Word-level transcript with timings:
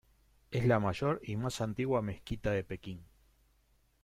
Es 0.49 0.65
la 0.65 0.79
mayor 0.79 1.21
y 1.23 1.35
más 1.35 1.61
antigua 1.61 2.01
mezquita 2.01 2.49
de 2.49 2.63
Pekín. 2.63 3.05